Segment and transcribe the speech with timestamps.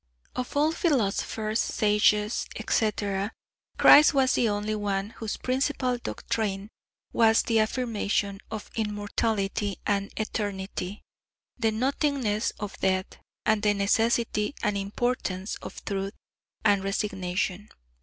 [0.35, 3.33] Of all philosophers, sages, etc.,
[3.77, 6.69] Christ was the only one whose principal doctrine
[7.13, 11.03] was the affirmation of immortality and eternity,
[11.55, 16.13] the nothingness of death, and the necessity and importance of truth
[16.65, 17.69] and resignation{N}.